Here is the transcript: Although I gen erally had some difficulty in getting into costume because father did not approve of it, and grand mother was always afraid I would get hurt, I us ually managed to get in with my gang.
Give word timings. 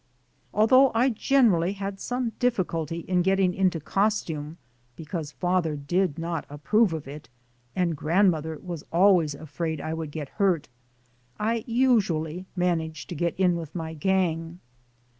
Although 0.51 0.91
I 0.95 1.09
gen 1.11 1.51
erally 1.51 1.75
had 1.75 1.99
some 1.99 2.31
difficulty 2.39 3.01
in 3.01 3.21
getting 3.21 3.53
into 3.53 3.79
costume 3.79 4.57
because 4.95 5.31
father 5.33 5.75
did 5.75 6.17
not 6.17 6.47
approve 6.49 6.91
of 6.91 7.07
it, 7.07 7.29
and 7.75 7.95
grand 7.95 8.31
mother 8.31 8.57
was 8.63 8.83
always 8.91 9.35
afraid 9.35 9.79
I 9.79 9.93
would 9.93 10.09
get 10.09 10.29
hurt, 10.41 10.69
I 11.39 11.59
us 11.59 11.65
ually 12.09 12.45
managed 12.55 13.09
to 13.09 13.15
get 13.15 13.35
in 13.35 13.55
with 13.57 13.75
my 13.75 13.93
gang. 13.93 14.59